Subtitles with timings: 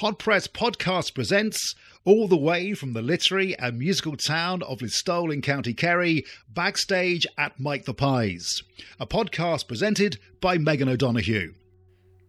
[0.00, 1.74] Hot Press Podcast presents,
[2.04, 7.26] all the way from the literary and musical town of Listowel in County Kerry, backstage
[7.36, 8.62] at Mike the Pies,
[9.00, 11.52] a podcast presented by Megan O'Donoghue.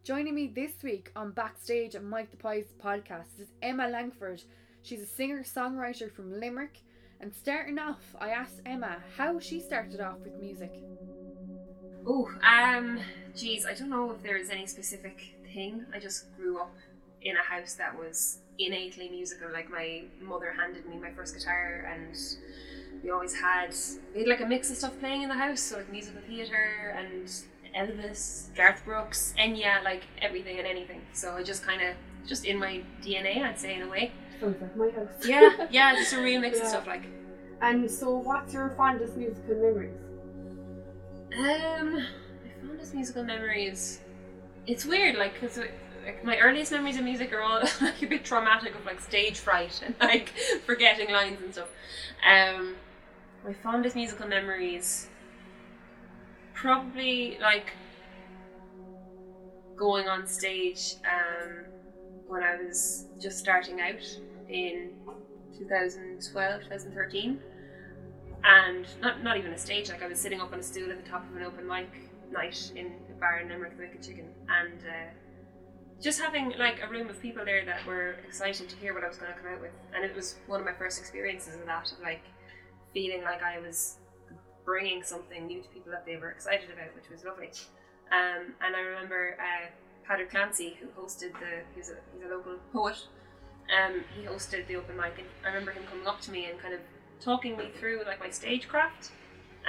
[0.03, 4.41] Joining me this week on Backstage at Mike the Pies podcast is Emma Langford.
[4.81, 6.81] She's a singer songwriter from Limerick.
[7.21, 10.73] And starting off, I asked Emma how she started off with music.
[12.07, 12.99] Oh, um,
[13.35, 15.85] geez, I don't know if there is any specific thing.
[15.93, 16.73] I just grew up
[17.21, 19.51] in a house that was innately musical.
[19.51, 22.15] Like my mother handed me my first guitar, and
[23.03, 23.73] we always had
[24.13, 26.95] we had like a mix of stuff playing in the house, so like musical theatre
[26.97, 27.29] and
[27.75, 31.01] Elvis, Garth Brooks, Enya, like everything and anything.
[31.13, 31.95] So I just kind of
[32.27, 34.11] just in my DNA, I'd say in a way.
[34.39, 35.25] Sounds like my house.
[35.25, 37.03] Yeah, yeah, just a real mix of stuff like.
[37.61, 39.97] And so, what's your fondest musical memories?
[41.37, 43.99] Um, my fondest musical memories.
[44.65, 45.59] It's weird, like, cause
[46.05, 49.37] like my earliest memories of music are all like a bit traumatic of like stage
[49.37, 50.29] fright and like
[50.65, 51.69] forgetting lines and stuff.
[52.27, 52.75] Um,
[53.45, 55.07] my fondest musical memories,
[56.53, 57.73] probably like
[59.75, 61.65] going on stage um,
[62.27, 64.03] when I was just starting out
[64.49, 64.91] in
[65.57, 67.39] 2012, 2013
[68.43, 69.89] and not not even a stage.
[69.89, 71.89] Like I was sitting up on a stool at the top of an open mic
[72.31, 75.11] night in a bar in Limerick, the Wicked Chicken, and uh,
[76.01, 79.07] just having like a room of people there that were excited to hear what I
[79.07, 81.65] was going to come out with, and it was one of my first experiences of
[81.65, 82.21] that, of like
[82.93, 83.97] feeling like I was
[84.65, 87.49] bringing something new to people that they were excited about, which was lovely.
[88.11, 89.67] Um, and I remember uh,
[90.05, 92.97] Patrick Clancy, who hosted the, he's a, he's a local poet,
[93.69, 96.59] um, he hosted the open mic, and I remember him coming up to me and
[96.59, 96.79] kind of
[97.19, 99.11] talking me through like my stagecraft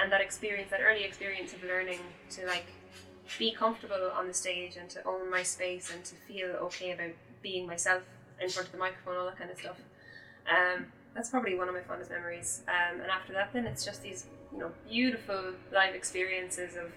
[0.01, 1.99] and that experience, that early experience of learning
[2.31, 2.67] to like
[3.37, 7.11] be comfortable on the stage and to own my space and to feel okay about
[7.41, 8.03] being myself
[8.41, 9.77] in front of the microphone, all that kind of stuff.
[10.49, 12.63] Um, that's probably one of my fondest memories.
[12.67, 16.91] Um, and after that, then it's just these you know beautiful live experiences of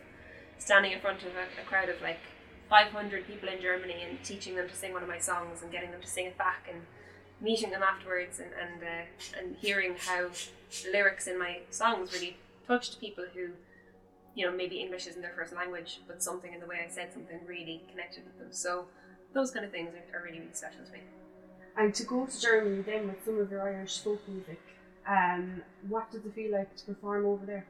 [0.59, 2.21] standing in front of a, a crowd of like
[2.69, 5.91] 500 people in Germany and teaching them to sing one of my songs and getting
[5.91, 6.83] them to sing it back and
[7.41, 12.37] meeting them afterwards and and, uh, and hearing how the lyrics in my songs really
[12.67, 13.49] touched people who
[14.35, 17.13] you know maybe English isn't their first language but something in the way I said
[17.13, 18.87] something really connected with them so
[19.33, 21.01] those kind of things are, are really really special to me
[21.77, 24.61] And to go to Germany then with some of your Irish folk music,
[25.09, 27.67] um, what does it feel like to perform over there?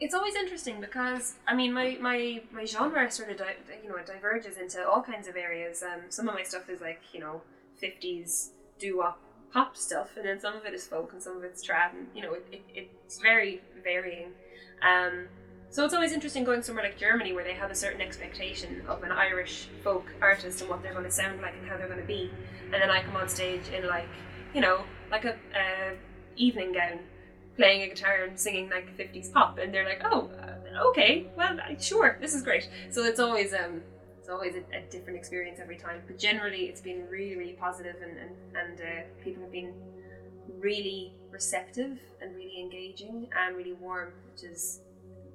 [0.00, 3.96] it's always interesting because I mean my my my genre sort of di- you know
[3.96, 5.82] it diverges into all kinds of areas.
[5.82, 7.40] Um, some of my stuff is like you know
[7.76, 9.20] fifties doo wop
[9.52, 12.08] pop stuff, and then some of it is folk, and some of it's trad, and
[12.14, 14.32] you know it, it, it's very varying.
[14.82, 15.28] Um,
[15.72, 19.02] so it's always interesting going somewhere like Germany where they have a certain expectation of
[19.04, 21.98] an Irish folk artist and what they're going to sound like and how they're going
[21.98, 22.30] to be,
[22.64, 24.08] and then I come on stage in like
[24.54, 25.96] you know like a, a
[26.36, 26.98] evening gown
[27.56, 31.58] playing a guitar and singing like 50s pop and they're like oh uh, okay well
[31.80, 32.68] sure this is great.
[32.90, 33.80] So it's always um
[34.20, 36.02] it's always a, a different experience every time.
[36.06, 39.72] But generally it's been really really positive and and, and uh, people have been
[40.60, 44.80] really receptive and really engaging and really warm which is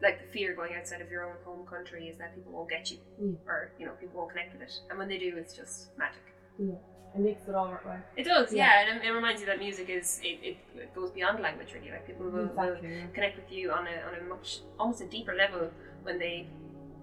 [0.02, 2.92] like the fear going outside of your own home country is that people won't get
[2.92, 3.36] you Mm.
[3.48, 6.22] or you know people won't connect with it and when they do it's just magic
[6.60, 8.00] It makes it all work well.
[8.16, 8.66] it does Yeah.
[8.66, 11.74] yeah, and it, it reminds you that music is it, it, it goes beyond language
[11.74, 12.90] really like people will, will Exactly.
[12.96, 13.08] yeah.
[13.16, 15.70] connect with you on a, on a much almost a deeper level
[16.04, 16.48] when they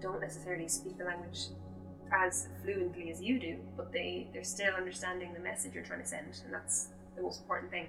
[0.01, 1.41] don't necessarily speak the language
[2.13, 6.07] as fluently as you do but they they're still understanding the message you're trying to
[6.07, 7.87] send and that's the most important thing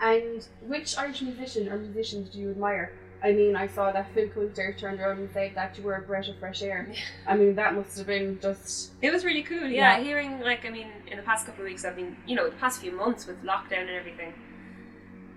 [0.00, 2.92] And which Irish musician or musicians do you admire?
[3.22, 6.02] I mean, I saw that Phil Coulter turned around and said that you were a
[6.02, 6.92] breath of fresh air.
[7.26, 10.04] I mean, that must have been just it was really cool yeah, Yeah.
[10.04, 12.56] hearing like i mean in the past couple of weeks i've been you know the
[12.56, 14.32] past few months with lockdown and everything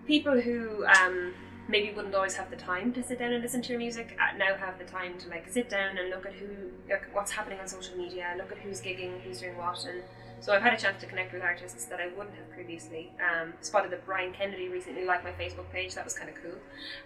[0.05, 1.33] people who um
[1.67, 4.35] maybe wouldn't always have the time to sit down and listen to your music uh,
[4.37, 6.47] now have the time to like sit down and look at who
[6.89, 10.01] like, what's happening on social media look at who's gigging who's doing what and
[10.41, 13.11] so I've had a chance to connect with artists that I wouldn't have previously.
[13.19, 15.95] Um, spotted that Brian Kennedy recently liked my Facebook page.
[15.95, 16.53] That was kind of cool.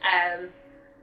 [0.06, 0.50] Um,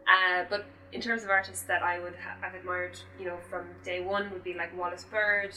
[0.06, 3.66] uh, but in terms of artists that I would ha- have admired, you know, from
[3.84, 5.54] day one would be like Wallis Bird,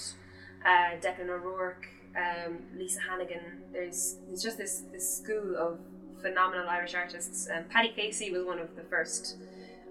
[0.66, 3.64] uh, Declan O'Rourke, um, Lisa Hannigan.
[3.72, 5.80] There's there's just this this school of
[6.22, 7.50] phenomenal Irish artists.
[7.54, 9.38] Um, Paddy Casey was one of the first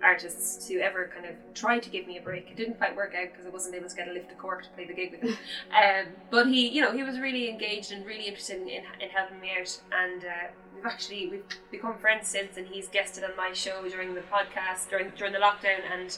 [0.02, 2.50] artists to ever kind of try to give me a break.
[2.50, 4.64] It didn't quite work out because I wasn't able to get a lift to Cork
[4.64, 5.36] to play the gig with him.
[5.72, 9.08] um, but he, you know, he was really engaged and really interested in, in, in
[9.10, 9.80] helping me out.
[9.92, 10.48] And uh,
[10.82, 12.56] we've actually we've become friends since.
[12.56, 15.80] And he's guested on my show during the podcast during during the lockdown.
[15.92, 16.16] And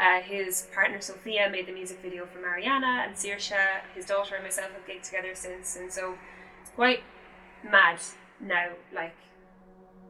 [0.00, 3.52] Uh, his partner Sophia made the music video for Mariana, and Saoirse,
[3.94, 6.14] his daughter, and myself have gigged together since, and so
[6.62, 7.00] it's quite
[7.62, 7.98] mad
[8.40, 9.14] now, like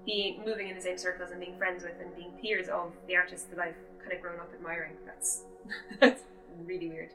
[0.06, 3.16] being moving in the same circles and being friends with and being peers of the
[3.16, 4.92] artists that I've kind of grown up admiring.
[5.04, 5.42] That's
[6.00, 6.22] that's
[6.64, 7.10] really weird.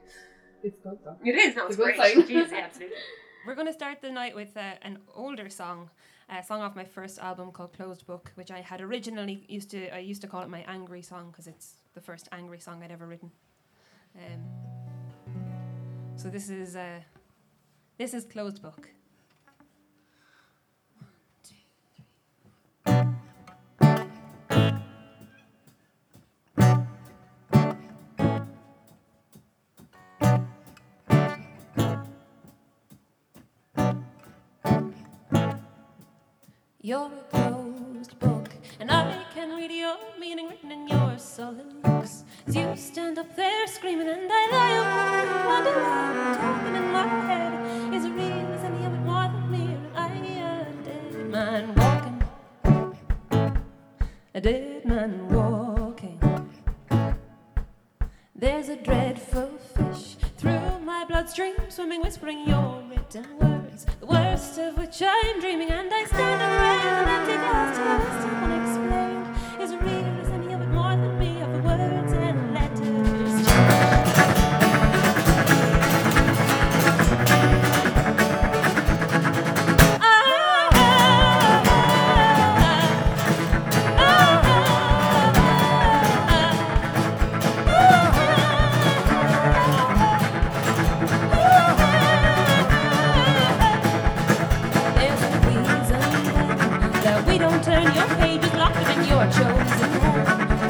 [0.62, 1.16] It's good though.
[1.24, 1.56] It is.
[1.56, 2.16] No, it's It's a good great.
[2.16, 2.24] sign.
[2.28, 2.98] Jeez, yeah, absolutely.
[3.48, 5.90] We're going to start the night with uh, an older song,
[6.30, 9.94] a song off my first album called Closed Book, which I had originally used to
[9.96, 12.92] I used to call it my angry song because it's the first angry song I'd
[12.92, 13.32] ever written.
[14.16, 14.44] Um,
[16.16, 17.00] so this is uh,
[17.98, 18.90] this is Closed Book.
[36.88, 38.50] You're a closed book,
[38.80, 42.24] and I can read your meaning written in your sullen looks.
[42.48, 47.94] As you stand up there screaming, and I lie awake, wondering, talking in my head.
[47.94, 48.54] Is it real?
[48.54, 49.78] Is any of it more than mere?
[49.96, 52.24] I a dead man walking,
[54.34, 56.22] a dead man walking.
[58.34, 64.06] There's a dreadful fish through my bloodstream, swimming, whispering your written words, the
[64.38, 68.36] worst of which I'm dreaming, and I stand around empty glass till I was still
[68.36, 68.77] unexplained.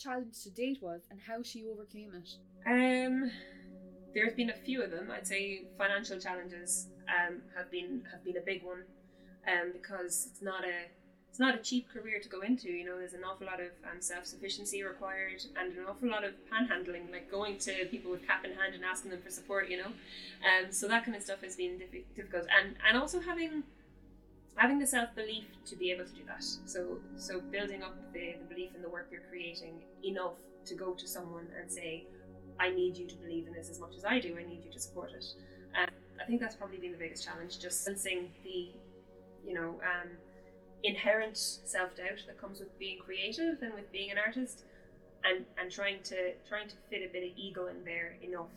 [0.00, 2.30] challenge to date was and how she overcame it.
[2.66, 3.30] Um,
[4.14, 5.10] there's been a few of them.
[5.12, 8.82] I'd say financial challenges um, have been have been a big one,
[9.46, 10.88] um, because it's not a
[11.28, 12.70] it's not a cheap career to go into.
[12.70, 16.24] You know, there's an awful lot of um, self sufficiency required and an awful lot
[16.24, 19.68] of panhandling, like going to people with cap in hand and asking them for support.
[19.68, 23.20] You know, um, so that kind of stuff has been diffi- difficult, and and also
[23.20, 23.62] having
[24.56, 26.44] having the self belief to be able to do that.
[26.44, 30.34] So so building up the, the belief in the work you're creating enough
[30.66, 32.04] to go to someone and say,
[32.58, 34.36] I need you to believe in this as much as I do.
[34.38, 35.24] I need you to support it.
[35.74, 35.90] And
[36.20, 37.58] I think that's probably been the biggest challenge.
[37.58, 38.70] Just sensing the,
[39.46, 40.10] you know, um,
[40.82, 44.64] inherent self doubt that comes with being creative and with being an artist,
[45.24, 48.50] and and trying to trying to fit a bit of ego in there enough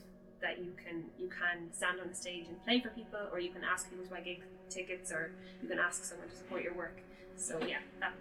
[0.44, 3.50] that you can you can stand on the stage and play for people, or you
[3.50, 5.32] can ask people to buy gig tickets, or
[5.62, 7.02] you can ask someone to support your work.
[7.36, 8.14] So yeah, that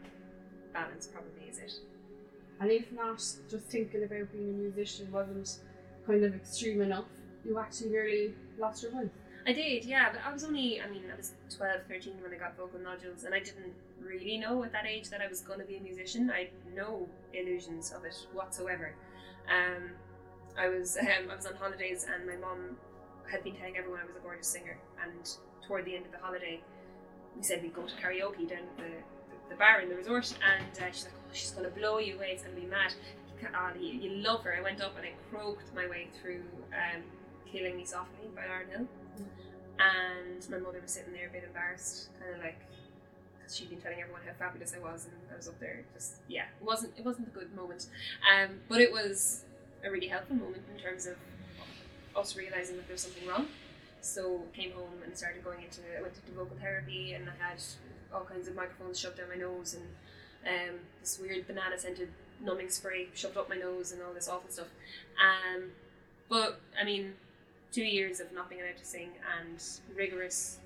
[0.73, 1.73] balance probably is it.
[2.61, 5.59] And if not, just thinking about being a musician wasn't
[6.07, 7.07] kind of extreme enough,
[7.45, 9.11] you actually nearly lost your voice.
[9.47, 12.37] I did, yeah, but I was only, I mean, I was 12, 13 when I
[12.37, 15.59] got vocal nodules, and I didn't really know at that age that I was going
[15.59, 16.31] to be a musician.
[16.31, 18.95] I had no illusions of it whatsoever.
[19.49, 19.91] Um,
[20.59, 22.77] I was um, I was on holidays, and my mom
[23.31, 24.79] had been telling everyone I was a gorgeous singer.
[25.03, 25.31] And
[25.67, 26.61] toward the end of the holiday,
[27.37, 28.83] we said we'd go to karaoke down at the,
[29.31, 32.17] the, the bar in the resort, and uh, she's like, "Oh, she's to blow you
[32.17, 32.33] away.
[32.33, 32.95] It's to be mad."
[33.41, 34.55] You, oh, you, you love her.
[34.57, 36.43] I went up and I croaked my way through
[36.73, 37.03] um,
[37.51, 38.87] "Killing Me Softly" by Lauryn Hill,
[39.79, 42.61] and my mother was sitting there a bit embarrassed, kind of like
[43.53, 46.45] she'd been telling everyone how fabulous I was, and I was up there just yeah,
[46.61, 47.87] it wasn't it wasn't a good moment,
[48.31, 49.45] um, but it was
[49.85, 51.17] a really helpful moment in terms of
[52.17, 53.47] us realizing that there's something wrong.
[54.01, 57.59] So came home and started going into I went into vocal therapy, and I had
[58.13, 59.85] all kinds of microphones shoved down my nose and
[60.47, 62.09] um, this weird banana scented
[62.41, 64.67] numbing spray shoved up my nose and all this awful stuff.
[65.21, 65.71] Um,
[66.29, 67.15] but I mean,
[67.71, 69.11] two years of not being allowed to sing
[69.41, 69.63] and
[69.97, 70.59] rigorous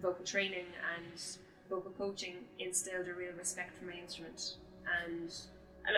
[0.00, 0.66] vocal training
[0.96, 1.20] and
[1.68, 4.56] vocal coaching instilled a real respect for my instrument
[5.04, 5.32] and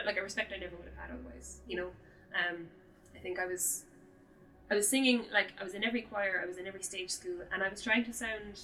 [0.05, 1.61] like a respect I never would have had otherwise.
[1.69, 1.91] You know,
[2.37, 2.67] um,
[3.15, 3.85] I think I was
[4.71, 7.41] I was singing like I was in every choir, I was in every stage school,
[7.53, 8.61] and I was trying to sound.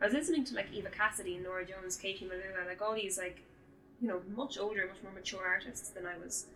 [0.00, 3.42] I was listening to like Eva Cassidy, Norah Jones, Katie Melua, like all these like,
[4.00, 6.46] you know, much older, much more mature artists than I was,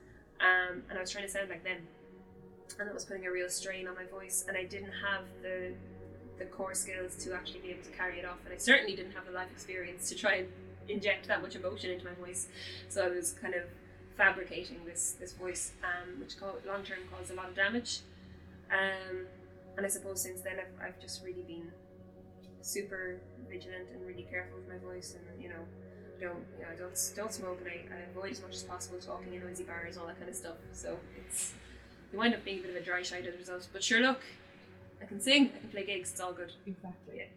[0.40, 1.78] um, and I was trying to sound like them,
[2.78, 5.72] and that was putting a real strain on my voice, and I didn't have the
[6.38, 9.12] the core skills to actually be able to carry it off, and I certainly didn't
[9.12, 10.48] have the life experience to try and
[10.88, 12.48] inject that much emotion into my voice,
[12.88, 13.62] so I was kind of
[14.16, 16.34] fabricating this this voice, um, which
[16.66, 18.00] long term caused a lot of damage.
[18.70, 19.26] Um,
[19.76, 21.70] and I suppose since then I've, I've just really been
[22.62, 25.62] super vigilant and really careful with my voice and you know
[26.20, 28.98] don't you know, I don't don't smoke and I, I avoid as much as possible
[28.98, 31.52] talking in noisy bars all that kind of stuff so it's
[32.12, 34.00] you wind up being a bit of a dry shite as a result but sure
[34.00, 34.20] look
[35.00, 37.28] I can sing I can play gigs it's all good Exactly.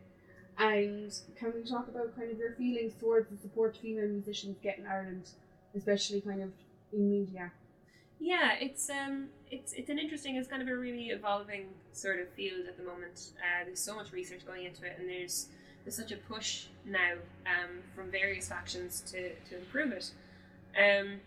[0.60, 4.78] And can we talk about kind of your feelings towards the support female musicians get
[4.78, 5.30] in Ireland,
[5.74, 6.52] especially kind of
[6.94, 7.52] in media?
[8.20, 10.36] Yeah, it's um, it's it's an interesting.
[10.36, 13.32] It's kind of a really evolving sort of field at the moment.
[13.38, 15.48] Uh, there's so much research going into it, and there's
[15.84, 17.14] there's such a push now
[17.46, 20.12] um, from various factions to to improve it.
[20.78, 21.22] Um,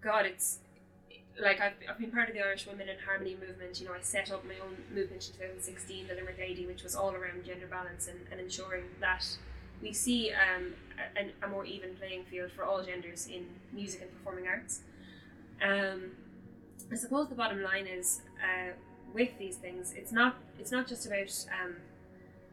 [0.00, 0.58] God, it's
[1.40, 3.80] like I've, I've been part of the Irish Women in Harmony movement.
[3.80, 6.94] You know, I set up my own movement in 2016, the Limerick Lady, which was
[6.94, 9.26] all around gender balance and, and ensuring that
[9.84, 10.72] we see um,
[11.16, 14.80] a, a more even playing field for all genders in music and performing arts.
[15.62, 16.12] Um,
[16.90, 18.72] I suppose the bottom line is uh,
[19.12, 21.76] with these things, it's not it's not just about um,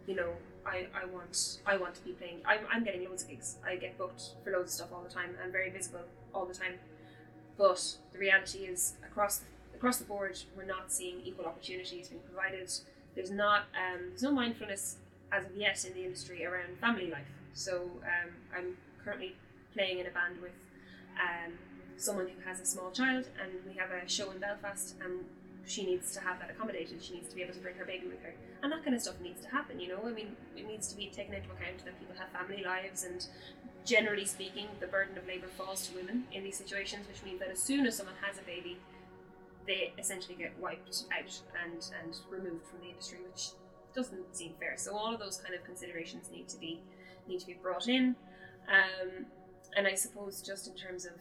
[0.06, 0.32] you know
[0.66, 2.42] I, I want I want to be playing.
[2.46, 3.56] I'm, I'm getting loads of gigs.
[3.66, 5.32] I get booked for loads of stuff all the time.
[5.44, 6.02] I'm very visible
[6.36, 6.74] all the time.
[7.58, 9.42] But the reality is across
[9.74, 12.72] across the board, we're not seeing equal opportunities being provided.
[13.16, 14.98] There's not um, there's no mindfulness
[15.32, 17.28] as of yet in the industry around family life.
[17.54, 19.36] So um, I'm currently
[19.74, 20.52] playing in a band with
[21.20, 21.54] um,
[21.98, 25.26] someone who has a small child, and we have a show in Belfast, and
[25.66, 27.04] she needs to have that accommodated.
[27.04, 28.34] She needs to be able to bring her baby with her,
[28.64, 29.80] and that kind of stuff needs to happen.
[29.80, 32.64] You know, I mean, it needs to be taken into account that people have family
[32.64, 33.26] lives, and
[33.86, 37.50] generally speaking, the burden of labour falls to women in these situations, which means that
[37.50, 38.78] as soon as someone has a baby,
[39.68, 43.52] they essentially get wiped out and and removed from the industry, which
[43.94, 44.76] doesn't seem fair.
[44.78, 46.82] So all of those kind of considerations need to be
[47.28, 48.16] need to be brought in.
[48.68, 49.26] Um,
[49.76, 51.14] and I suppose just in terms of,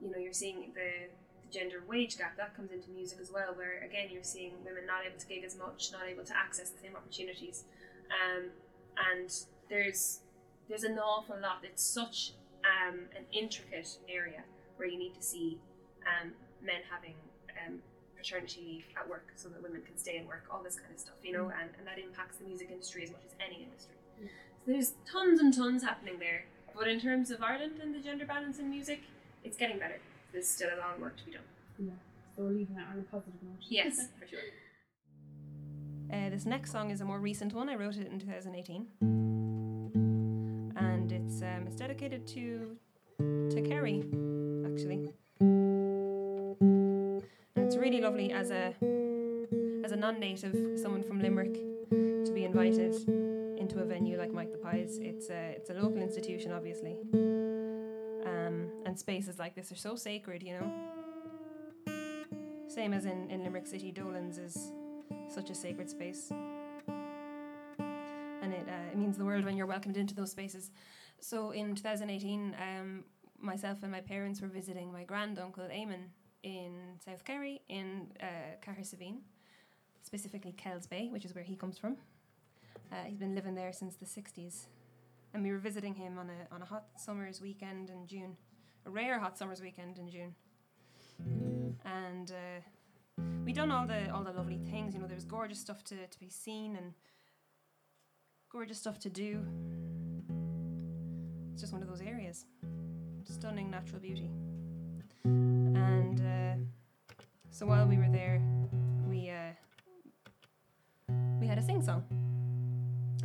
[0.00, 3.54] you know, you're seeing the, the gender wage gap that comes into music as well,
[3.54, 6.70] where again you're seeing women not able to gig as much, not able to access
[6.70, 7.64] the same opportunities,
[8.10, 8.50] um,
[9.12, 9.30] and
[9.68, 10.20] there's
[10.68, 11.58] there's an awful lot.
[11.62, 12.32] It's such
[12.64, 14.42] um, an intricate area
[14.76, 15.58] where you need to see
[16.06, 16.32] um,
[16.62, 17.14] men having
[17.66, 17.80] um,
[18.26, 20.98] paternity leave at work so that women can stay in work, all this kind of
[20.98, 23.94] stuff, you know, and, and that impacts the music industry as much as any industry.
[24.18, 26.44] So there's tons and tons happening there.
[26.76, 29.00] But in terms of Ireland and the gender balance in music,
[29.44, 30.00] it's getting better.
[30.32, 31.42] There's still a lot of work to be done.
[31.78, 31.90] Yeah.
[32.34, 33.62] So we're leaving that on a positive note.
[33.68, 34.40] Yes, for sure.
[36.12, 37.68] Uh, this next song is a more recent one.
[37.68, 38.86] I wrote it in 2018,
[40.76, 42.76] and it's um, it's dedicated to
[43.18, 44.04] to Kerry,
[44.66, 45.10] actually.
[47.66, 48.72] It's really lovely as a
[49.84, 51.54] as a non-native, someone from Limerick,
[51.90, 52.94] to be invited
[53.58, 54.98] into a venue like Mike the Pies.
[55.02, 56.96] It's a it's a local institution, obviously,
[58.24, 60.70] um, and spaces like this are so sacred, you know.
[62.68, 64.70] Same as in, in Limerick City, Dolan's is
[65.28, 66.30] such a sacred space.
[68.42, 70.70] And it, uh, it means the world when you're welcomed into those spaces.
[71.18, 73.02] So in 2018, um,
[73.40, 76.10] myself and my parents were visiting my granduncle Eamon
[76.46, 79.16] in South Kerry in uh, Cahersiveen,
[80.04, 81.96] specifically Kells Bay, which is where he comes from.
[82.92, 84.66] Uh, he's been living there since the 60s.
[85.34, 88.36] And we were visiting him on a, on a hot summer's weekend in June,
[88.86, 90.34] a rare hot summer's weekend in June.
[91.84, 94.94] And uh, we done all the all the lovely things.
[94.94, 96.94] You know, there was gorgeous stuff to, to be seen and
[98.50, 99.40] gorgeous stuff to do.
[101.52, 102.44] It's just one of those areas.
[103.24, 104.30] Stunning natural beauty.
[105.26, 106.64] And uh,
[107.50, 108.40] so while we were there,
[109.08, 109.52] we uh,
[111.40, 112.04] we had a sing song.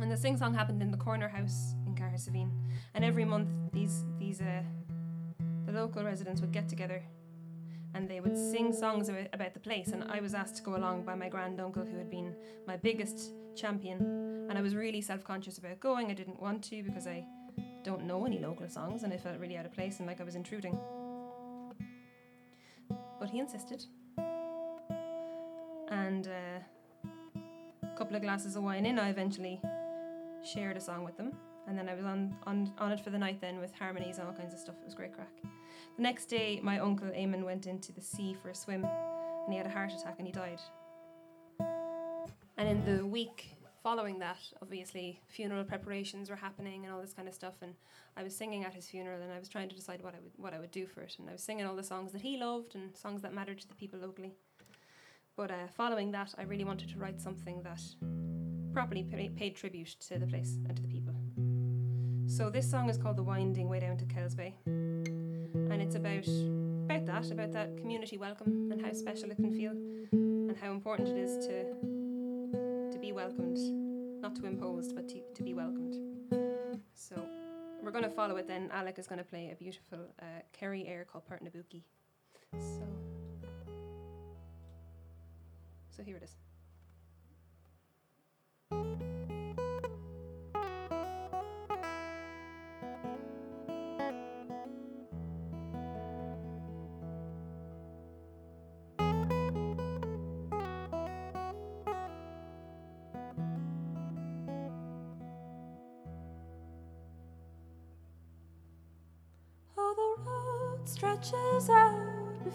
[0.00, 2.50] And the sing song happened in the corner house in Cahersiveen.
[2.94, 4.62] And every month, these these uh,
[5.66, 7.02] the local residents would get together,
[7.94, 9.88] and they would sing songs about, the place.
[9.88, 12.34] And I was asked to go along by my grand uncle, who had been
[12.66, 13.98] my biggest champion.
[14.48, 16.10] And I was really self conscious about going.
[16.10, 17.24] I didn't want to because I
[17.84, 20.24] don't know any local songs, and I felt really out of place and like I
[20.24, 20.78] was intruding.
[23.22, 23.84] But he insisted.
[25.92, 26.58] And uh,
[27.84, 29.62] a couple of glasses of wine in, I eventually
[30.42, 31.30] shared a song with them.
[31.68, 34.26] And then I was on, on, on it for the night then with harmonies and
[34.26, 34.74] all kinds of stuff.
[34.82, 35.30] It was great crack.
[35.96, 39.56] The next day, my uncle Eamon went into the sea for a swim and he
[39.56, 40.60] had a heart attack and he died.
[42.56, 47.28] And in the week following that, obviously, funeral preparations were happening and all this kind
[47.28, 47.54] of stuff.
[47.62, 47.74] And
[48.16, 50.32] I was singing at his funeral and I was trying to decide what I would,
[50.36, 51.16] what I would do for it.
[51.18, 53.68] And I was singing all the songs that he loved and songs that mattered to
[53.68, 54.34] the people locally.
[55.36, 57.80] But uh, following that, I really wanted to write something that
[58.72, 61.14] properly pa- paid tribute to the place and to the people.
[62.26, 66.28] So this song is called "The Winding Way Down to Kells Bay," and it's about
[66.84, 71.08] about that, about that community welcome and how special it can feel, and how important
[71.08, 72.01] it is to
[73.02, 73.58] be welcomed,
[74.22, 75.96] not to imposed, but to, to be welcomed.
[76.94, 77.16] So
[77.82, 78.46] we're going to follow it.
[78.46, 81.82] Then Alec is going to play a beautiful uh, Kerry air called Port na bPúcaí.
[82.60, 82.86] So
[85.90, 86.36] so here it is.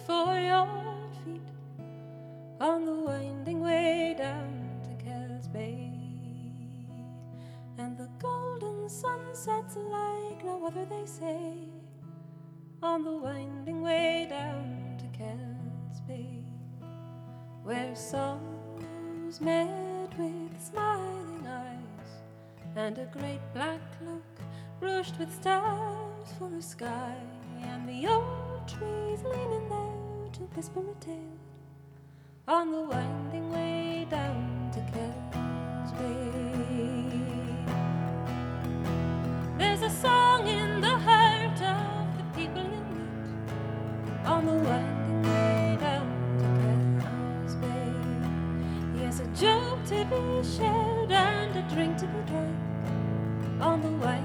[0.08, 0.66] Before your
[1.26, 1.42] feet
[2.62, 5.92] on the winding way down to Kells Bay.
[7.78, 11.56] And the golden sun sets like no other, they say,
[12.82, 16.42] on the winding way down to Kells Bay,
[17.64, 22.12] where sorrows met with smiling eyes,
[22.78, 24.24] and a great black cloak
[24.80, 27.18] brushed with stars for a sky,
[27.64, 29.87] and the old trees leaning there
[30.38, 31.16] to whisper a tale
[32.48, 36.32] on the winding way down to Kells Bay.
[39.58, 45.78] There's a song in the heart of the people you meet on the winding way
[45.82, 46.08] down
[46.42, 49.02] to Kells Bay.
[49.02, 52.58] Yes, a joke to be shared and a drink to be drank
[53.60, 54.17] on the way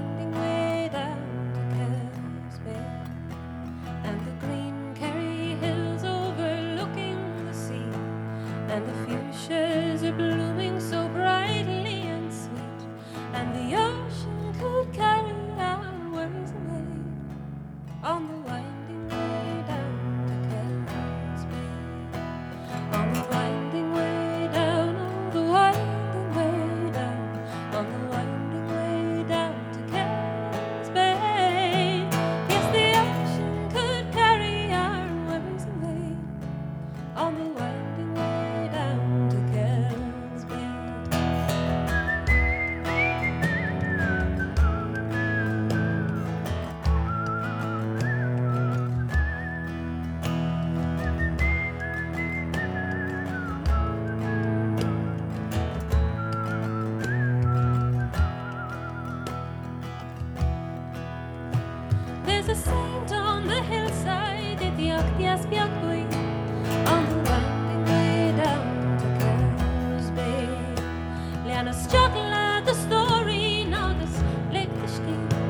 [71.93, 75.42] Stjokla, the story now this lake the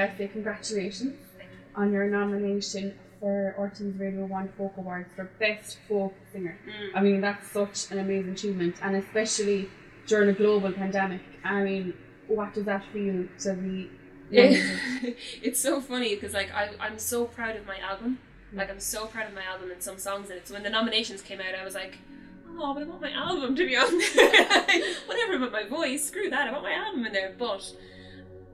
[0.00, 1.16] I say congratulations
[1.74, 6.58] on your nomination for RTÉ's Radio 1 Folk Awards for Best Folk Singer.
[6.66, 6.98] Mm.
[6.98, 9.68] I mean, that's such an amazing achievement, and especially
[10.06, 11.20] during a global pandemic.
[11.44, 11.94] I mean,
[12.26, 13.90] what does that feel to be
[14.30, 15.16] nominated?
[15.42, 18.18] it's so funny because like I, I'm so proud of my album.
[18.52, 20.48] Like I'm so proud of my album and some songs in it.
[20.48, 21.98] So when the nominations came out, I was like,
[22.48, 24.94] oh, but I want my album to be on there.
[25.06, 26.48] Whatever about my voice, screw that.
[26.48, 27.34] I want my album in there.
[27.38, 27.72] But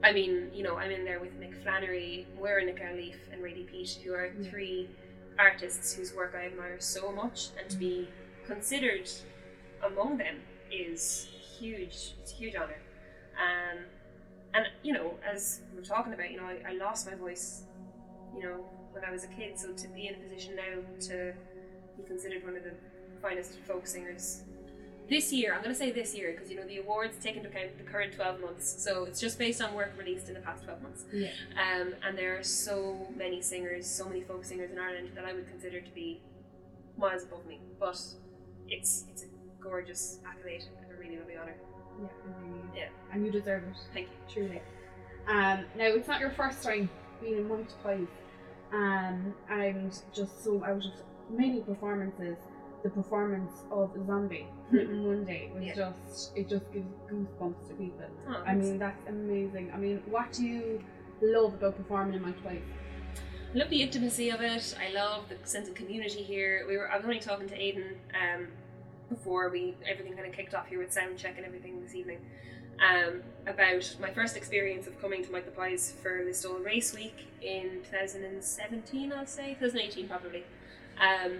[0.03, 3.99] I mean, you know, I'm in there with Mick Flannery, We're Leaf, and Radie Peat,
[4.03, 4.49] who are Yeah.
[4.49, 4.89] three
[5.39, 8.07] artists whose work I admire so much, and to be
[8.45, 9.09] considered
[9.83, 11.25] among them is
[11.59, 12.15] huge.
[12.21, 12.79] It's a huge honor.
[13.37, 13.85] Um,
[14.53, 17.63] and you know, as we we're talking about, you know, I, I lost my voice,
[18.35, 19.59] you know, when I was a kid.
[19.59, 21.33] So to be in a position now to
[21.97, 22.73] be considered one of the
[23.21, 24.43] finest folk singers
[25.09, 27.49] this year, I'm going to say this year because you know the awards take into
[27.49, 30.63] account the current 12 months, so it's just based on work released in the past
[30.65, 31.05] 12 months.
[31.13, 31.29] Yeah.
[31.55, 35.33] Um, and there are so many singers, so many folk singers in Ireland that I
[35.33, 36.21] would consider to be
[36.97, 37.59] miles above me.
[37.79, 38.01] But
[38.67, 39.27] it's it's a
[39.61, 41.55] gorgeous accolade and a really lovely honour.
[41.99, 42.11] Yeah, it
[42.45, 42.75] really is.
[42.75, 42.89] Yeah.
[43.13, 44.33] And you deserve it, Thank you.
[44.33, 44.61] truly.
[45.27, 46.89] Um, now, it's not your first time
[47.21, 48.07] being in Mike the Pies,
[48.73, 50.91] um, and just so out of
[51.29, 52.37] many performances,
[52.83, 55.73] the performance of Zombie Monday was Yeah.
[55.75, 58.05] just, it just gives goosebumps to people.
[58.29, 59.71] Oh, I mean, that's amazing.
[59.73, 60.83] I mean, what do you
[61.21, 62.61] love about performing in Mike the Pies?
[63.53, 64.75] I love the intimacy of it.
[64.79, 66.65] I love the sense of community here.
[66.67, 68.47] We were I was only talking to Aidan um,
[69.09, 72.19] before we everything kind of kicked off here with sound check and everything this evening.
[72.79, 77.25] Um, about my first experience of coming to Mike the Pies for Listowel Race Week
[77.41, 80.43] in 2017, I'll say 2018 probably.
[81.01, 81.39] Um,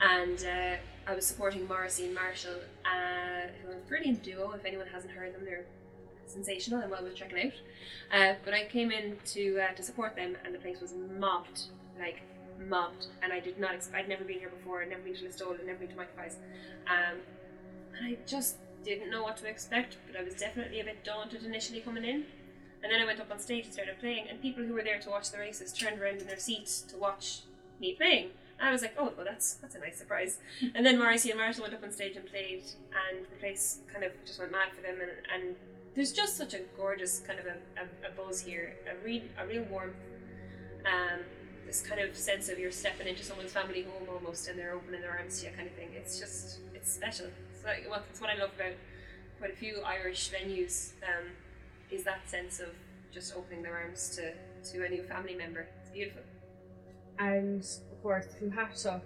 [0.00, 4.52] and uh, I was supporting Morrissey and Marshall, uh, who are a brilliant duo.
[4.52, 5.64] If anyone hasn't heard them, they're
[6.26, 7.52] sensational and well worth checking out.
[8.12, 11.62] Uh, but I came in to uh, to support them, and the place was mobbed,
[11.98, 12.22] like
[12.68, 13.06] mobbed.
[13.22, 13.74] And I did not.
[13.74, 14.82] Ex- I'd never been here before.
[14.82, 15.58] I'd never been to Listowel.
[15.58, 16.36] I'd never been to Mike Pies.
[16.88, 17.18] Um,
[17.96, 19.96] and I just didn't know what to expect.
[20.06, 22.24] But I was definitely a bit daunted initially coming in.
[22.82, 25.00] And then I went up on stage and started playing, and people who were there
[25.00, 27.40] to watch the races turned around in their seats to watch
[27.80, 28.30] me playing.
[28.58, 30.38] And I was like, oh, well, that's that's a nice surprise.
[30.74, 32.62] And then Morrissey and Marshall went up on stage and played,
[33.10, 34.96] and the place kind of just went mad for them.
[35.00, 35.56] And, and
[35.94, 39.46] there's just such a gorgeous kind of a, a, a buzz here, a real a
[39.46, 39.94] real warmth,
[40.86, 41.20] um,
[41.66, 45.02] this kind of sense of you're stepping into someone's family home almost, and they're opening
[45.02, 45.90] their arms to you, kind of thing.
[45.94, 47.26] It's just it's special.
[47.52, 48.74] It's like well, it's what I love about
[49.38, 50.92] quite a few Irish venues.
[51.02, 51.26] Um,
[51.90, 52.68] is that sense of
[53.12, 54.32] just opening their arms to
[54.72, 55.66] to a new family member.
[55.82, 56.22] It's beautiful.
[57.18, 59.00] And of course, if you had to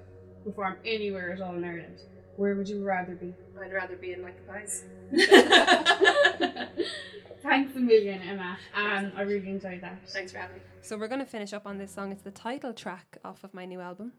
[0.44, 2.00] perform anywhere at all in Ireland,
[2.36, 3.34] where would you rather be?
[3.60, 4.84] I'd rather be in Mike the Pies.
[7.42, 8.56] Thanks a million, Emma.
[8.74, 9.98] Um, I really enjoyed that.
[10.08, 10.62] Thanks for having me.
[10.82, 12.12] So we're going to finish up on this song.
[12.12, 14.12] It's the title track off of my new album.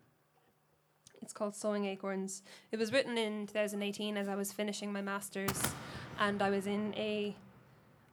[1.22, 2.44] It's called Sowing Acorns.
[2.72, 5.62] It was written in 2018 as I was finishing my masters,
[6.20, 7.36] and I was in a,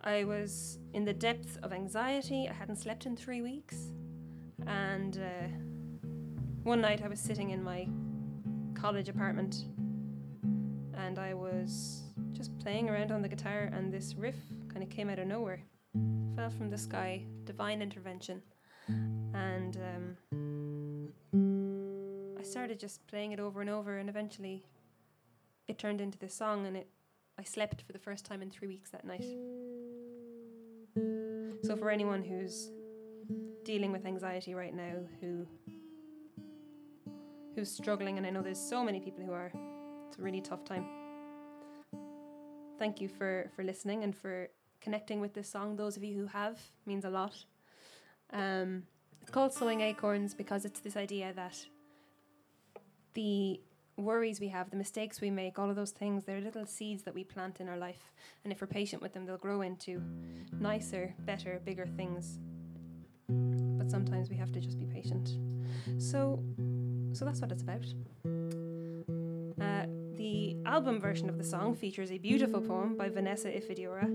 [0.02, 2.48] I was in the depth of anxiety.
[2.48, 3.92] I hadn't slept in three weeks,
[4.66, 5.48] and uh,
[6.68, 7.88] one night I was sitting in my
[8.78, 9.64] college apartment,
[10.92, 12.02] and I was
[12.32, 14.36] just playing around on the guitar, and this riff
[14.68, 15.62] kind of came out of nowhere,
[16.36, 18.42] fell from the sky, divine intervention,
[18.86, 19.78] and
[21.32, 24.66] um, I started just playing it over and over, and eventually,
[25.68, 26.90] it turned into this song, and it
[27.38, 29.24] I slept for the first time in three weeks that night.
[31.64, 32.70] So for anyone who's
[33.64, 35.46] dealing with anxiety right now, who
[37.58, 39.50] who's struggling, and I know there's so many people who are,
[40.06, 40.86] it's a really tough time.
[42.78, 44.48] Thank you for for listening and for
[44.80, 45.74] connecting with this song.
[45.74, 47.34] Those of you who have means a lot.
[48.32, 48.84] Um,
[49.20, 51.56] it's called Sowing Acorns because it's this idea that
[53.14, 53.60] the
[53.96, 57.14] worries we have, the mistakes we make, all of those things, they're little seeds that
[57.14, 58.12] we plant in our life.
[58.44, 60.00] And if we're patient with them, they'll grow into
[60.60, 62.38] nicer, better, bigger things.
[63.28, 65.36] But sometimes we have to just be patient.
[65.98, 66.40] So,
[67.12, 67.84] so that's what it's about.
[69.60, 74.08] Uh, the album version of the song features a beautiful poem by Vanessa Ifediora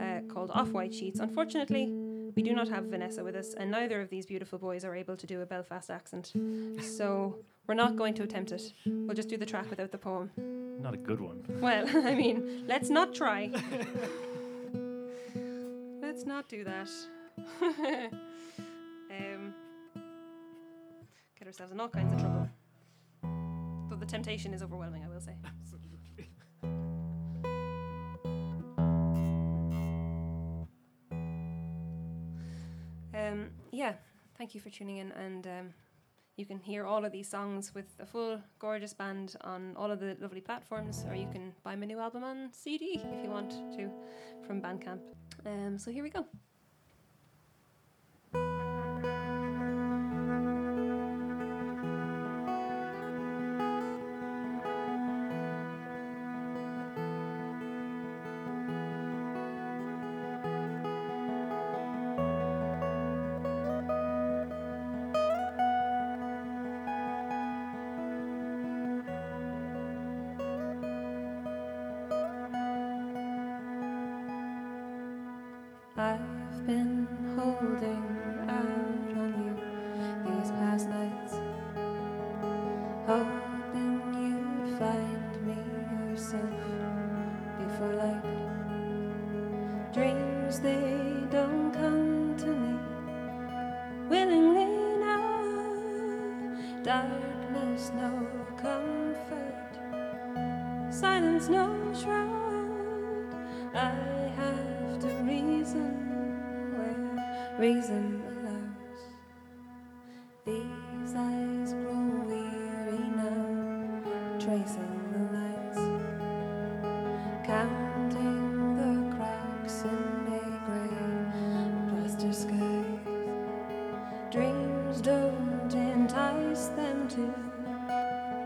[0.00, 1.20] uh, called Off White Sheets.
[1.20, 1.90] Unfortunately,
[2.36, 5.16] we do not have Vanessa with us, and neither of these beautiful boys are able
[5.16, 6.32] to do a Belfast accent.
[6.80, 8.72] So we're not going to attempt it.
[8.86, 10.30] We'll just do the track without the poem.
[10.80, 11.44] Not a good one.
[11.60, 13.50] Well, I mean, let's not try.
[16.02, 16.88] let's not do that.
[21.50, 22.48] ourselves in all kinds of trouble.
[23.88, 25.34] Though the temptation is overwhelming, I will say.
[33.12, 33.94] Um, yeah,
[34.38, 35.74] thank you for tuning in, and um,
[36.36, 40.00] you can hear all of these songs with a full gorgeous band on all of
[40.00, 43.50] the lovely platforms, or you can buy my new album on CD if you want
[43.76, 43.90] to
[44.46, 45.00] from Bandcamp.
[45.44, 46.24] Um, so here we go.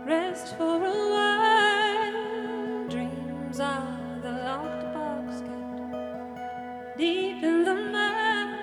[0.07, 2.88] rest for a while.
[2.88, 8.55] Dreams are the locked box kept deep in the mind.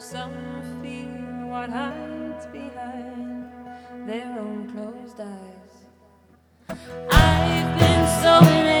[0.00, 3.50] Some fear what hides behind
[4.06, 5.86] their own closed eyes.
[7.10, 8.72] I've been so many.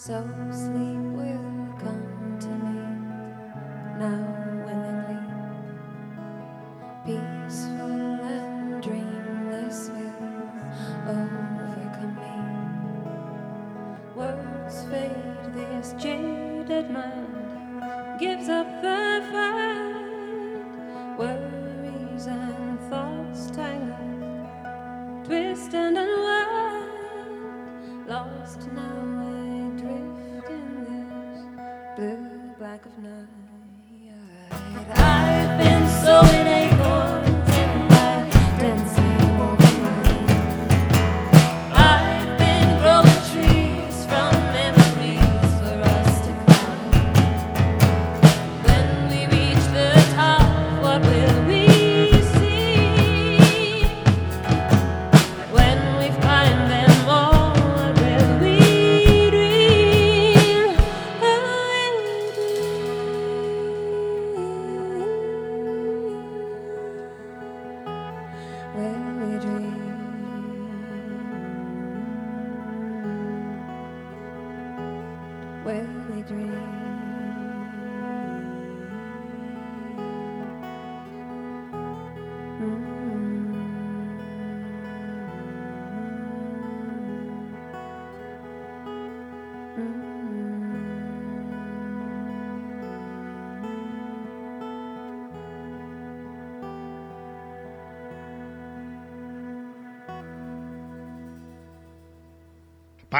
[0.00, 1.59] So sleep with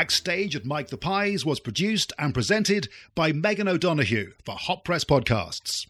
[0.01, 5.05] Backstage at Mike the Pies was produced and presented by Megan O'Donoghue for Hot Press
[5.05, 5.89] Podcasts.